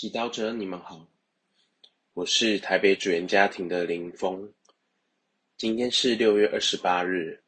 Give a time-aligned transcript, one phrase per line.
[0.00, 1.04] 祈祷者，你们好，
[2.12, 4.48] 我是台北主言家庭的林峰。
[5.56, 7.42] 今天是六月二十八日，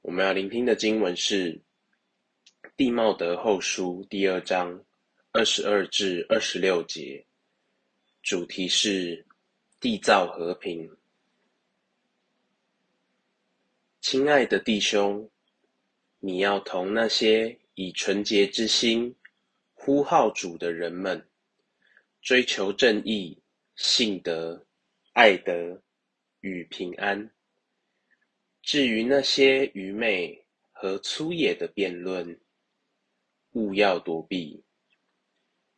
[0.00, 1.54] 我们要聆听的经文是
[2.76, 4.84] 《地茂德后书》第二章
[5.30, 7.24] 二十二至二十六节，
[8.24, 9.24] 主题是
[9.80, 10.90] 缔造和平。
[14.00, 15.30] 亲爱的弟兄，
[16.18, 19.14] 你要同那些以纯洁之心
[19.74, 21.24] 呼号主的人们。
[22.20, 23.42] 追求正义、
[23.76, 24.66] 信德、
[25.12, 25.82] 爱德
[26.40, 27.30] 与平安。
[28.62, 32.38] 至于那些愚昧和粗野的辩论，
[33.52, 34.62] 勿要躲避，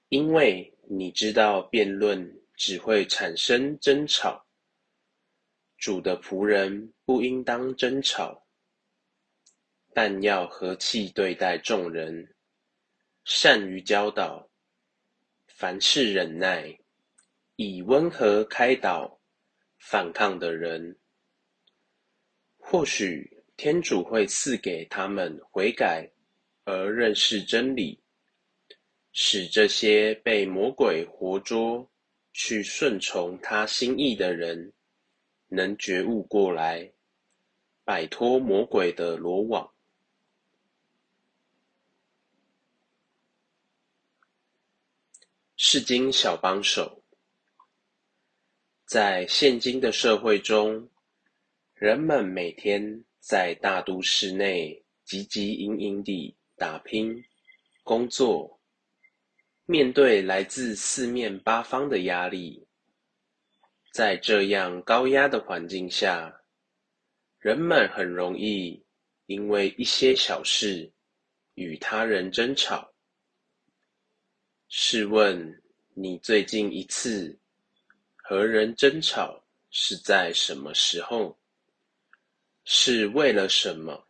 [0.08, 4.44] 因为你知道辩论只会产生争吵。
[5.78, 8.46] 主的仆人不应当争吵，
[9.94, 12.34] 但要和气对待众人，
[13.24, 14.49] 善于教导。
[15.60, 16.74] 凡事忍耐，
[17.56, 19.20] 以温和开导
[19.76, 20.98] 反抗的人。
[22.56, 26.10] 或许天主会赐给他们悔改
[26.64, 28.02] 而认识真理，
[29.12, 31.86] 使这些被魔鬼活捉
[32.32, 34.72] 去顺从他心意的人，
[35.48, 36.90] 能觉悟过来，
[37.84, 39.70] 摆脱魔鬼的罗网。
[45.62, 47.04] 世经小帮手，
[48.86, 50.88] 在现今的社会中，
[51.74, 57.22] 人们每天在大都市内汲汲营营地打拼、
[57.82, 58.58] 工作，
[59.66, 62.66] 面对来自四面八方的压力。
[63.92, 66.40] 在这样高压的环境下，
[67.38, 68.82] 人们很容易
[69.26, 70.90] 因为一些小事
[71.52, 72.90] 与他人争吵。
[74.92, 75.62] 试问，
[75.94, 77.38] 你最近一次
[78.16, 81.38] 和人争吵是在什么时候？
[82.64, 84.04] 是为了什么？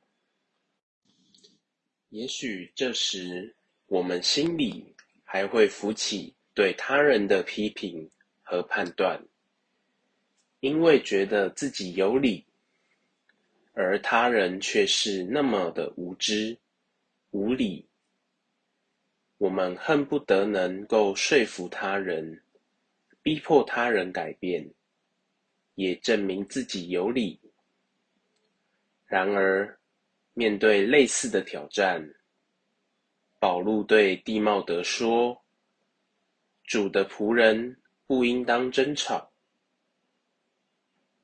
[2.09, 3.55] 也许这时
[3.89, 8.11] 我们心里还会浮起对他人的批评
[8.41, 9.23] 和判断，
[10.61, 12.43] 因为觉得自己有理，
[13.75, 16.57] 而他人却是那么的无知、
[17.33, 17.87] 无理。
[19.41, 22.45] 我们恨不得能够说服他人，
[23.23, 24.71] 逼迫他人改变，
[25.77, 27.41] 也证明自己有理。
[29.07, 29.81] 然而，
[30.35, 32.07] 面对类似的挑战，
[33.39, 35.43] 保禄对地茂德说
[36.65, 39.33] ：“主的仆人不应当争吵。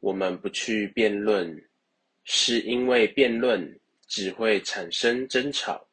[0.00, 1.68] 我们不去辩论，
[2.24, 5.86] 是因为辩论只会产生争吵。”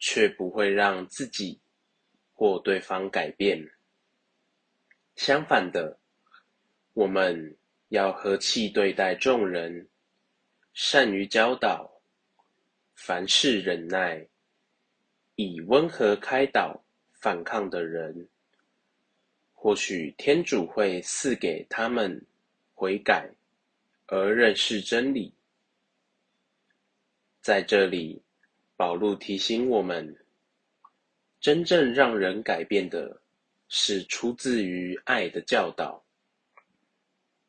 [0.00, 1.60] 却不会让自己
[2.32, 3.70] 或对方改变。
[5.14, 6.00] 相反的，
[6.94, 7.56] 我们
[7.90, 9.88] 要和气对待众人，
[10.72, 12.00] 善于教导，
[12.94, 14.26] 凡事忍耐，
[15.36, 16.82] 以温和开导
[17.12, 18.28] 反抗的人。
[19.52, 22.24] 或许天主会赐给他们
[22.72, 23.30] 悔改
[24.06, 25.34] 而认识真理。
[27.42, 28.22] 在这里。
[28.80, 30.16] 保禄提醒我们：
[31.38, 33.20] 真正让人改变的，
[33.68, 36.02] 是出自于爱的教导，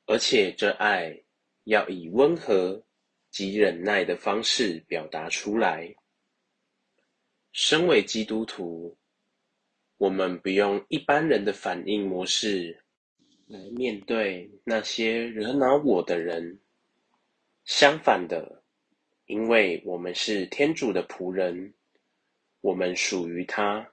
[0.08, 1.24] 而且这爱
[1.64, 2.84] 要以温和
[3.30, 5.96] 及忍耐的方式表达出来。
[7.53, 8.98] 身为基督徒，
[9.96, 12.84] 我们不用一般人的反应模式
[13.48, 16.59] 来面对那些惹恼我的人，
[17.63, 18.60] 相反的。
[19.31, 21.74] 因为我们是天主的仆人，
[22.59, 23.88] 我们属于他，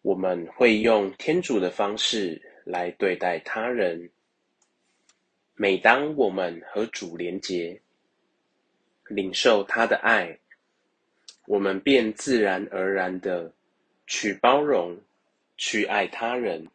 [0.00, 4.10] 我们会用天主的方式来对待他人。
[5.54, 7.78] 每当我们和主连结，
[9.04, 10.38] 领受他的爱，
[11.44, 13.52] 我们便自然而然的
[14.06, 14.98] 去包容、
[15.58, 16.66] 去爱他人。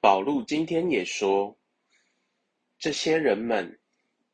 [0.00, 1.54] 保禄今天也说，
[2.78, 3.78] 这些人们。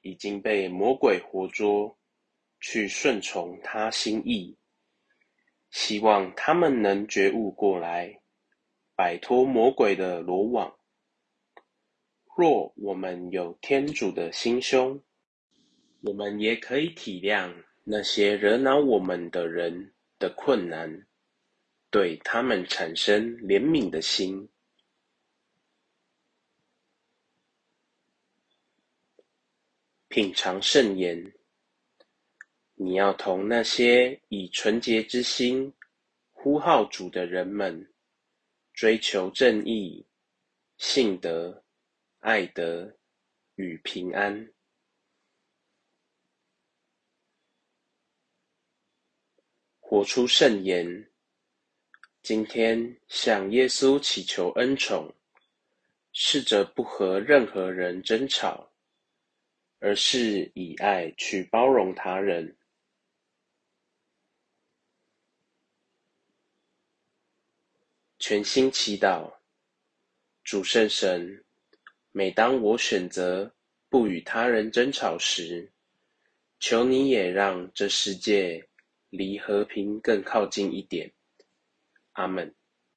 [0.04, 1.98] 已经被魔鬼活捉，
[2.60, 4.54] 去顺从他心意。
[5.70, 8.20] 希望他们能觉悟过来，
[8.94, 10.76] 摆脱魔鬼的罗网。
[12.36, 15.02] 若我们有天主的心胸，
[16.02, 21.06] 我们也可以体谅那些惹恼我们的人的困难，
[21.90, 24.50] 对他们产生怜悯的心。
[30.14, 31.34] 品尝圣言，
[32.74, 35.74] 你要同那些以纯洁之心
[36.30, 37.92] 呼号主的人们，
[38.72, 40.06] 追求正义、
[40.78, 41.64] 信德、
[42.20, 42.96] 爱德
[43.56, 44.52] 与平安，
[49.80, 51.10] 活出圣言。
[52.22, 55.12] 今天向耶稣祈求恩宠，
[56.12, 58.70] 试着不和任何人争吵，
[59.78, 62.56] 而是以爱去包容他人。
[68.18, 69.34] 全心祈祷，
[70.42, 71.44] 主圣神，
[72.10, 73.54] 每当我选择
[73.90, 75.70] 不与他人争吵时，
[76.58, 78.66] 求你也让这世界
[79.10, 81.12] 离和平更靠近一点。
[82.12, 82.54] 阿门。